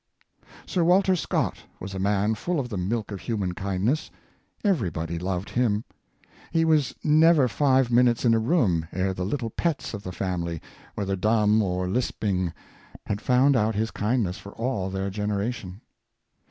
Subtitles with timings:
[0.65, 4.09] Sir Walter Scott was a man full of the milk of hu man kindness.
[4.65, 5.83] Every body loved him.
[6.49, 10.59] He was never five minutes in a room ere the little pets of the family,
[10.95, 12.51] whether dumb or lisping,
[13.05, 15.81] had found out his kindness for all their generation.